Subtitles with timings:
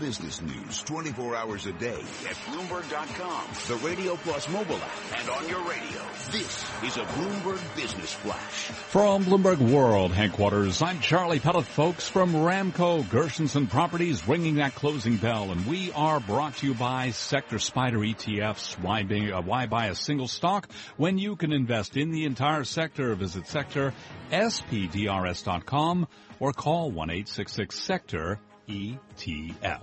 [0.00, 5.48] Business news 24 hours a day at Bloomberg.com, the Radio Plus mobile app, and on
[5.48, 6.00] your radio.
[6.32, 8.66] This is a Bloomberg Business Flash.
[8.88, 15.16] From Bloomberg World headquarters, I'm Charlie Pellett, folks from Ramco Gershenson Properties, ringing that closing
[15.16, 18.78] bell, and we are brought to you by Sector SPDR ETFs.
[18.80, 22.64] Why, be, uh, why buy a single stock when you can invest in the entire
[22.64, 23.14] sector?
[23.14, 23.94] Visit Sector
[24.30, 26.08] SPDRS.com
[26.40, 29.82] or call 1-866-SECTOR ETF.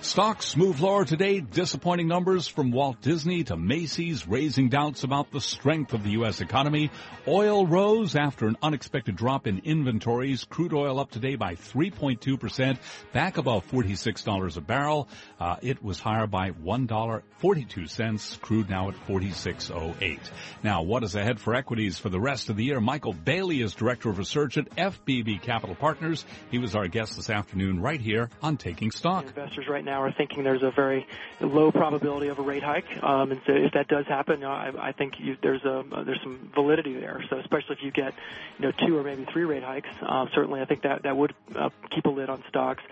[0.00, 1.40] Stocks move lower today.
[1.40, 6.40] Disappointing numbers from Walt Disney to Macy's raising doubts about the strength of the U.S.
[6.40, 6.90] economy.
[7.28, 10.44] Oil rose after an unexpected drop in inventories.
[10.44, 12.78] Crude oil up today by 3.2%,
[13.12, 15.08] back above $46 a barrel.
[15.38, 18.40] Uh, it was higher by $1.42.
[18.40, 20.18] Crude now at 46.08.
[20.62, 22.80] Now, what is ahead for equities for the rest of the year?
[22.80, 26.24] Michael Bailey is Director of Research at FBB Capital Partners.
[26.50, 29.26] He was our guest this afternoon right here on Taking Stock.
[29.26, 31.06] Investors right now are thinking there's a very
[31.40, 34.88] low probability of a rate hike, um, and so if that does happen, uh, I,
[34.88, 37.22] I think you, there's a uh, there's some validity there.
[37.28, 38.14] So especially if you get
[38.58, 41.34] you know two or maybe three rate hikes, uh, certainly I think that that would
[41.54, 42.82] uh, keep a lid on stocks.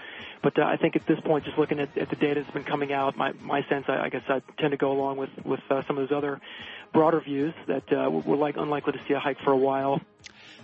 [0.43, 2.65] But uh, I think at this point, just looking at, at the data that's been
[2.65, 5.61] coming out, my my sense, I, I guess I tend to go along with with
[5.71, 6.41] uh, some of those other
[6.93, 10.01] broader views that uh, we're like unlikely to see a hike for a while.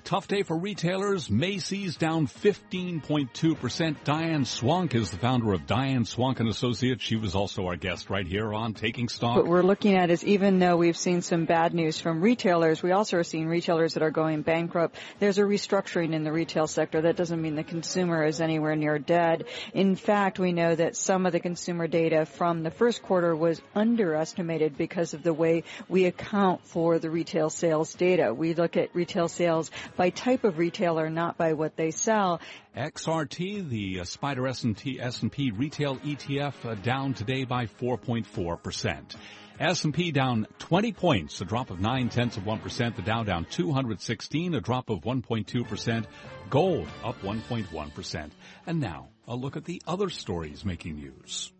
[0.05, 1.31] Tough day for retailers.
[1.31, 3.97] Macy's down 15.2%.
[4.05, 7.03] Diane Swonk is the founder of Diane Swonk and Associates.
[7.03, 9.37] She was also our guest right here on Taking Stock.
[9.37, 12.93] What we're looking at is even though we've seen some bad news from retailers, we
[12.93, 14.97] also are seeing retailers that are going bankrupt.
[15.19, 17.03] There's a restructuring in the retail sector.
[17.03, 19.44] That doesn't mean the consumer is anywhere near dead.
[19.75, 23.60] In fact, we know that some of the consumer data from the first quarter was
[23.75, 28.34] underestimated because of the way we account for the retail sales data.
[28.34, 32.41] We look at retail sales by type of retailer, not by what they sell.
[32.75, 39.15] XRT, the uh, SPDR S&P, S&P retail ETF, uh, down today by 4.4%.
[39.60, 42.97] S&P down 20 points, a drop of 9 tenths of 1%.
[42.97, 46.06] The Dow down 216, a drop of 1.2%.
[46.49, 48.31] Gold up 1.1%.
[48.66, 51.53] And now, a look at the other stories making news.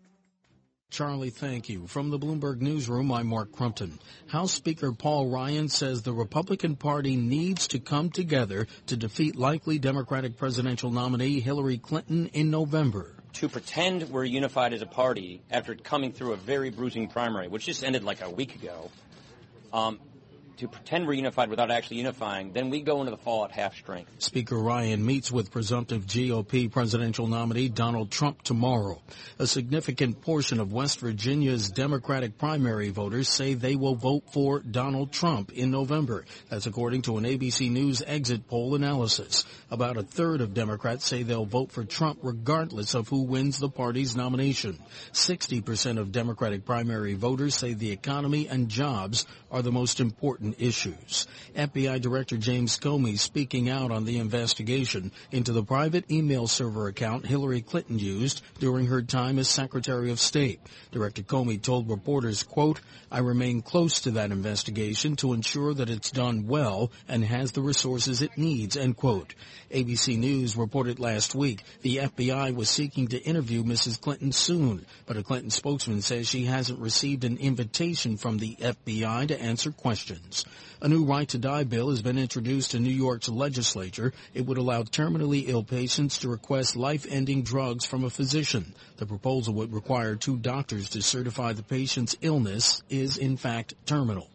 [0.91, 1.87] Charlie, thank you.
[1.87, 3.97] From the Bloomberg Newsroom, I'm Mark Crumpton.
[4.27, 9.79] House Speaker Paul Ryan says the Republican Party needs to come together to defeat likely
[9.79, 13.15] Democratic presidential nominee Hillary Clinton in November.
[13.35, 17.67] To pretend we're unified as a party after coming through a very bruising primary, which
[17.67, 18.91] just ended like a week ago,
[19.71, 19.97] um,
[20.61, 23.75] to pretend we're unified without actually unifying, then we go into the fall at half
[23.75, 24.11] strength.
[24.19, 29.01] Speaker Ryan meets with presumptive GOP presidential nominee Donald Trump tomorrow.
[29.39, 35.11] A significant portion of West Virginia's Democratic primary voters say they will vote for Donald
[35.11, 36.25] Trump in November.
[36.51, 39.45] That's according to an ABC News exit poll analysis.
[39.71, 43.69] About a third of Democrats say they'll vote for Trump regardless of who wins the
[43.69, 44.77] party's nomination.
[45.11, 51.27] 60% of Democratic primary voters say the economy and jobs are the most important issues.
[51.55, 57.25] FBI Director James Comey speaking out on the investigation into the private email server account
[57.25, 60.59] Hillary Clinton used during her time as Secretary of State.
[60.91, 62.79] Director Comey told reporters, quote,
[63.11, 67.61] I remain close to that investigation to ensure that it's done well and has the
[67.61, 69.35] resources it needs, end quote.
[69.71, 73.99] ABC News reported last week the FBI was seeking to interview Mrs.
[73.99, 79.27] Clinton soon, but a Clinton spokesman says she hasn't received an invitation from the FBI
[79.27, 80.40] to answer questions.
[80.81, 84.13] A new right to die bill has been introduced in New York's legislature.
[84.33, 88.73] It would allow terminally ill patients to request life-ending drugs from a physician.
[88.97, 94.29] The proposal would require two doctors to certify the patient's illness is in fact terminal.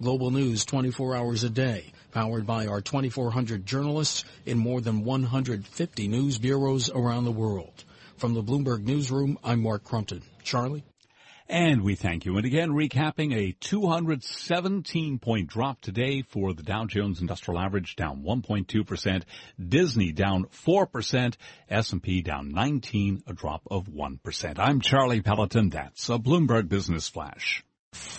[0.00, 6.08] Global news 24 hours a day, powered by our 2,400 journalists in more than 150
[6.08, 7.84] news bureaus around the world.
[8.16, 10.22] From the Bloomberg Newsroom, I'm Mark Crumpton.
[10.42, 10.84] Charlie?
[11.52, 12.38] And we thank you.
[12.38, 18.22] And again, recapping a 217 point drop today for the Dow Jones Industrial Average down
[18.22, 19.22] 1.2%,
[19.62, 21.34] Disney down 4%,
[21.68, 24.58] S&P down 19, a drop of 1%.
[24.58, 25.68] I'm Charlie Pelleton.
[25.68, 27.62] That's a Bloomberg Business Flash.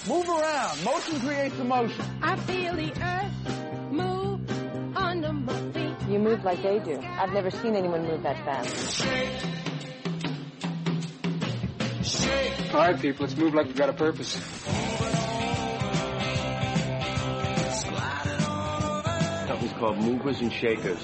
[0.07, 0.83] Move around.
[0.83, 2.05] Motion creates emotion.
[2.21, 6.07] I feel the earth move under my feet.
[6.07, 6.99] You move like they do.
[7.01, 9.62] I've never seen anyone move that fast.
[12.73, 14.33] All right, people, let's move like we've got a purpose.
[19.47, 20.97] Company's called Movers and Shakers.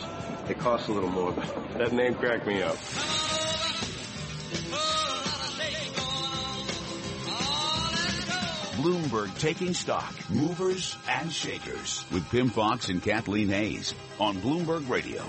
[0.50, 2.76] It costs a little more, but that name cracked me up.
[8.82, 15.24] Bloomberg Taking Stock, Movers and Shakers with Pimm Fox and Kathleen Hays on Bloomberg Radio.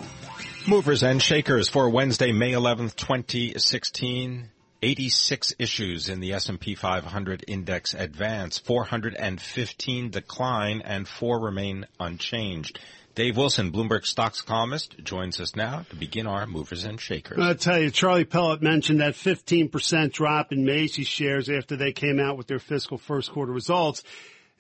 [0.66, 4.48] Movers and Shakers for Wednesday, May 11th, 2016.
[4.82, 12.78] 86 issues in the S&P 500 index advance, 415 decline, and four remain unchanged.
[13.14, 17.38] Dave Wilson, Bloomberg stocks columnist, joins us now to begin our movers and shakers.
[17.40, 22.18] I'll tell you, Charlie Pellett mentioned that 15% drop in Macy's shares after they came
[22.20, 24.02] out with their fiscal first quarter results.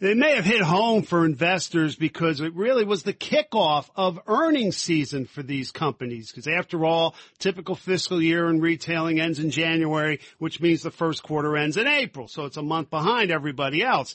[0.00, 4.78] They may have hit home for investors because it really was the kickoff of earnings
[4.78, 6.30] season for these companies.
[6.30, 11.22] Because after all, typical fiscal year in retailing ends in January, which means the first
[11.22, 12.28] quarter ends in April.
[12.28, 14.14] So it's a month behind everybody else.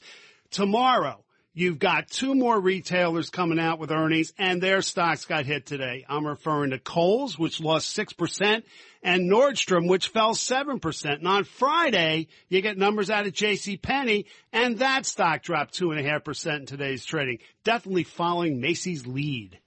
[0.49, 1.23] Tomorrow,
[1.57, 6.05] You've got two more retailers coming out with earnings and their stocks got hit today.
[6.09, 8.63] I'm referring to Kohl's, which lost 6%
[9.01, 11.05] and Nordstrom, which fell 7%.
[11.13, 13.77] And on Friday, you get numbers out of J.C.
[13.77, 17.39] Penney and that stock dropped 2.5% in today's trading.
[17.63, 19.57] Definitely following Macy's lead.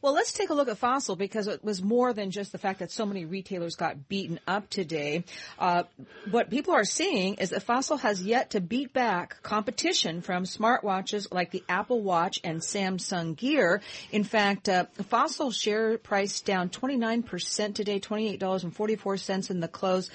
[0.00, 2.78] Well, let's take a look at Fossil because it was more than just the fact
[2.78, 5.24] that so many retailers got beaten up today.
[5.58, 5.84] Uh,
[6.30, 11.32] what people are seeing is that Fossil has yet to beat back competition from smartwatches
[11.34, 13.82] like the Apple Watch and Samsung Gear.
[14.12, 20.10] In fact, uh, Fossil share price down 29% today, $28.44 in the close.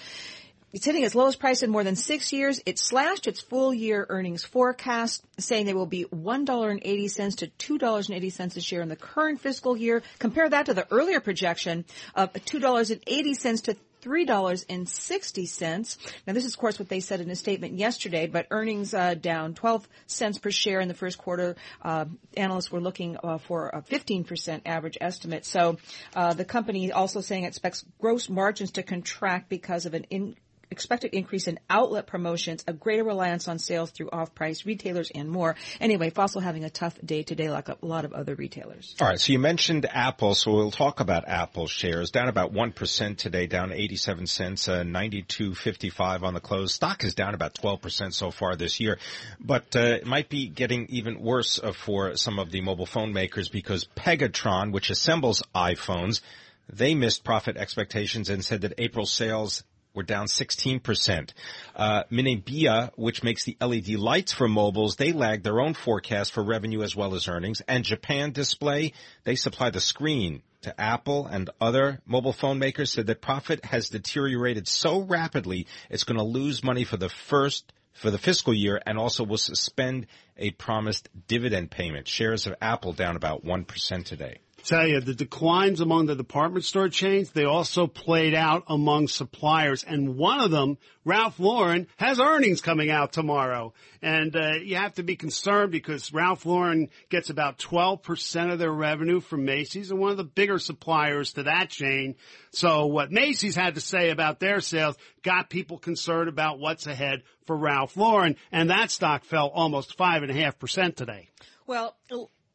[0.73, 2.59] It's hitting its lowest price in more than six years.
[2.65, 8.59] It slashed its full year earnings forecast, saying they will be $1.80 to $2.80 a
[8.59, 10.01] share in the current fiscal year.
[10.17, 11.85] Compare that to the earlier projection
[12.15, 15.97] of $2.80 to $3.60.
[16.27, 19.13] Now this is of course what they said in a statement yesterday, but earnings uh,
[19.13, 21.55] down 12 cents per share in the first quarter.
[21.81, 22.05] Uh,
[22.35, 25.45] analysts were looking uh, for a 15% average estimate.
[25.45, 25.77] So
[26.15, 30.35] uh, the company also saying it expects gross margins to contract because of an in
[30.73, 35.55] expected increase in outlet promotions, a greater reliance on sales through off-price retailers, and more.
[35.79, 38.95] Anyway, Fossil having a tough day today, like a lot of other retailers.
[38.99, 42.71] All right, so you mentioned Apple, so we'll talk about Apple shares down about one
[42.71, 46.73] percent today, down 87 cents, uh, 92.55 on the close.
[46.73, 48.97] Stock is down about 12 percent so far this year,
[49.39, 53.13] but uh, it might be getting even worse uh, for some of the mobile phone
[53.13, 56.21] makers because Pegatron, which assembles iPhones,
[56.69, 59.63] they missed profit expectations and said that April sales
[59.93, 61.31] were down 16%.
[61.75, 66.43] Uh, Minebea, which makes the LED lights for mobiles, they lagged their own forecast for
[66.43, 67.61] revenue as well as earnings.
[67.67, 68.93] And Japan Display,
[69.23, 73.89] they supply the screen to Apple and other mobile phone makers, said that profit has
[73.89, 78.81] deteriorated so rapidly it's going to lose money for the first for the fiscal year
[78.87, 82.07] and also will suspend a promised dividend payment.
[82.07, 86.89] Shares of Apple down about 1% today tell you the declines among the department store
[86.89, 89.83] chains, they also played out among suppliers.
[89.83, 93.73] And one of them, Ralph Lauren, has earnings coming out tomorrow.
[94.01, 98.71] And uh, you have to be concerned because Ralph Lauren gets about 12% of their
[98.71, 102.15] revenue from Macy's and one of the bigger suppliers to that chain.
[102.51, 107.23] So what Macy's had to say about their sales got people concerned about what's ahead
[107.45, 108.37] for Ralph Lauren.
[108.51, 111.29] And that stock fell almost 5.5% today.
[111.67, 111.95] Well,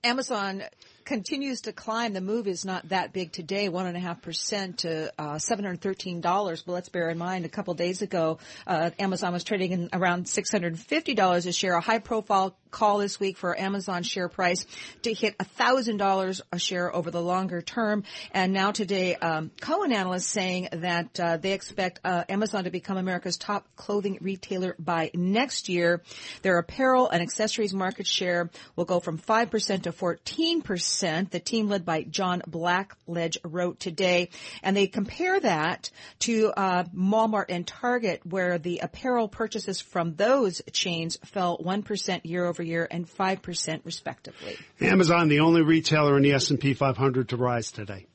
[0.05, 0.63] Amazon
[1.09, 2.13] continues to climb.
[2.13, 5.65] The move is not that big today, one and a half percent to uh, seven
[5.65, 6.63] hundred thirteen dollars.
[6.63, 10.29] But let's bear in mind, a couple days ago, uh, Amazon was trading in around
[10.29, 11.75] six hundred and fifty dollars a share.
[11.75, 14.67] A high profile call this week for Amazon share price
[15.03, 18.05] to hit a thousand dollars a share over the longer term.
[18.33, 22.97] And now today, um, Cowen analysts saying that uh, they expect uh, Amazon to become
[22.97, 26.03] America's top clothing retailer by next year.
[26.43, 31.31] Their apparel and accessories market share will go from five percent to fourteen percent 5%.
[31.31, 34.31] The team led by John Blackledge wrote today,
[34.63, 40.63] and they compare that to uh, Walmart and Target, where the apparel purchases from those
[40.73, 44.57] chains fell 1% year over year and 5% respectively.
[44.81, 48.07] Amazon, the only retailer in the S&P 500 to rise today.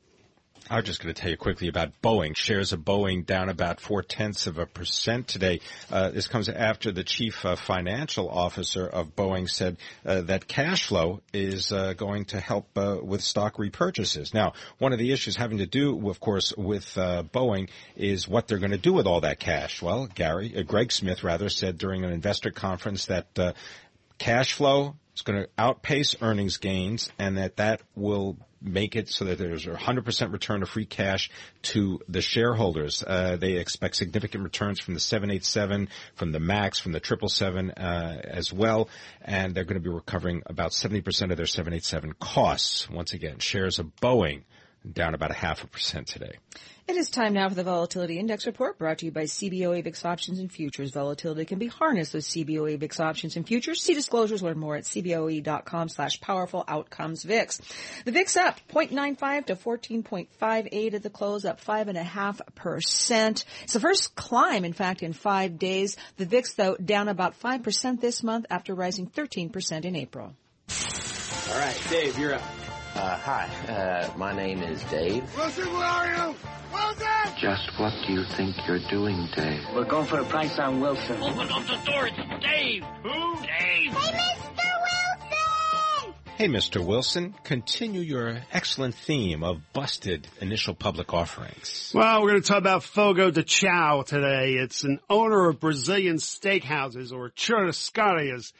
[0.70, 2.38] I was just going to tell you quickly about Boeing.
[2.38, 5.60] Shares of Boeing down about four tenths of a percent today.
[5.92, 10.88] Uh, this comes after the chief uh, financial officer of Boeing said uh, that cash
[10.88, 14.34] flow is uh, going to help uh, with stock repurchases.
[14.34, 18.48] Now, one of the issues having to do, of course, with uh, Boeing is what
[18.48, 19.82] they're going to do with all that cash.
[19.82, 23.54] Well, Gary, Greg Smith rather said during an investor conference that
[24.18, 29.26] cash flow is going to outpace earnings gains and that that will make it so
[29.26, 31.30] that there's a 100% return of free cash
[31.62, 33.04] to the shareholders.
[33.06, 38.22] Uh, they expect significant returns from the 787, from the MAX, from the 777 uh,
[38.24, 38.90] as well,
[39.22, 42.90] and they're going to be recovering about 70% of their 787 costs.
[42.90, 44.44] Once again, shares of Boeing
[44.92, 46.38] down about a half a percent today.
[46.86, 50.04] It is time now for the Volatility Index Report brought to you by CBOE VIX
[50.04, 50.92] Options and Futures.
[50.92, 53.82] Volatility can be harnessed with CBOE VIX Options and Futures.
[53.82, 57.62] See disclosures, learn more at cboe.com slash powerful outcomes VIX.
[58.04, 63.46] The VIX up 0.95 to 14.58 at the close, up 5.5%.
[63.64, 65.96] It's the first climb, in fact, in five days.
[66.18, 70.36] The VIX, though, down about 5% this month after rising 13% in April.
[71.50, 72.63] All right, Dave, you're up.
[72.96, 75.24] Uh, hi, uh, my name is Dave.
[75.36, 76.36] Wilson, where are you?
[76.72, 77.08] Wilson!
[77.42, 79.64] Just what do you think you're doing, Dave?
[79.74, 81.22] We're going for a price on Wilson.
[81.24, 82.84] Open up the door, it's Dave!
[83.02, 83.36] Who?
[83.38, 83.94] Dave!
[83.94, 84.70] Hey, Mr.
[84.84, 86.14] Wilson!
[86.38, 86.86] Hey, Mr.
[86.86, 91.92] Wilson, continue your excellent theme of busted initial public offerings.
[91.96, 94.54] Well, we're going to talk about Fogo de Chao today.
[94.54, 98.54] It's an owner of Brazilian steakhouses or churrascarias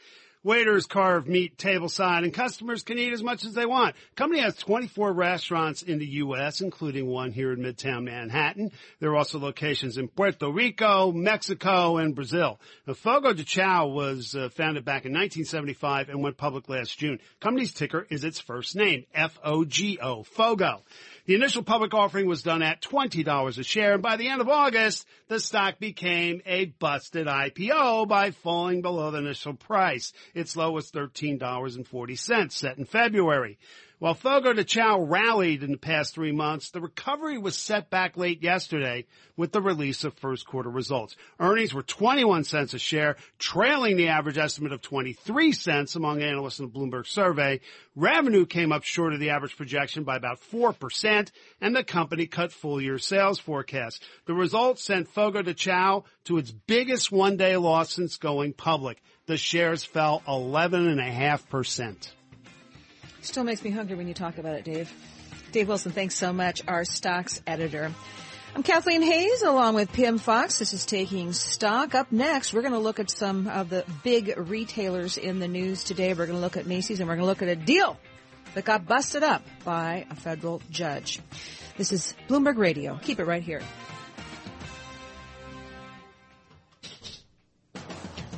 [0.44, 3.96] Waiters carve meat tableside and customers can eat as much as they want.
[4.14, 8.70] Company has 24 restaurants in the U.S., including one here in Midtown Manhattan.
[9.00, 12.60] There are also locations in Puerto Rico, Mexico, and Brazil.
[12.86, 17.20] Now, Fogo de Chao was uh, founded back in 1975 and went public last June.
[17.40, 20.82] Company's ticker is its first name, F-O-G-O, Fogo.
[21.26, 24.48] The initial public offering was done at $20 a share, and by the end of
[24.50, 30.12] August, the stock became a busted IPO by falling below the initial price.
[30.34, 33.56] Its low was $13.40 set in February.
[34.04, 38.18] While Fogo de Chao rallied in the past three months, the recovery was set back
[38.18, 41.16] late yesterday with the release of first quarter results.
[41.40, 46.58] Earnings were 21 cents a share, trailing the average estimate of 23 cents among analysts
[46.58, 47.60] in the Bloomberg survey.
[47.96, 51.30] Revenue came up short of the average projection by about 4%,
[51.62, 54.00] and the company cut full year sales forecasts.
[54.26, 59.02] The results sent Fogo de Chao to its biggest one day loss since going public.
[59.24, 62.10] The shares fell 11.5%.
[63.24, 64.92] Still makes me hungry when you talk about it, Dave.
[65.50, 67.90] Dave Wilson, thanks so much, our stocks editor.
[68.54, 70.58] I'm Kathleen Hays along with Pimm Fox.
[70.58, 71.94] This is Taking Stock.
[71.94, 75.84] Up next, we're going to look at some of the big retailers in the news
[75.84, 76.12] today.
[76.12, 77.98] We're going to look at Macy's and we're going to look at a deal
[78.52, 81.18] that got busted up by a federal judge.
[81.78, 83.00] This is Bloomberg Radio.
[83.02, 83.62] Keep it right here.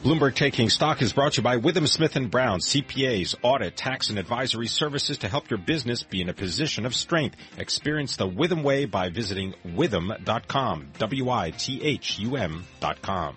[0.06, 4.08] Bloomberg Taking Stock is brought to you by Withum Smith & Brown, CPAs, audit, tax,
[4.08, 7.34] and advisory services to help your business be in a position of strength.
[7.58, 13.36] Experience the Withum way by visiting withum.com, W-I-T-H-U-M dot com.